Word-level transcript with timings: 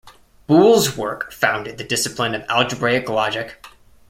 Boole's 0.47 0.97
work 0.97 1.31
founded 1.31 1.77
the 1.77 1.83
discipline 1.83 2.33
of 2.33 2.41
algebraic 2.49 3.07
logic. 3.07 3.63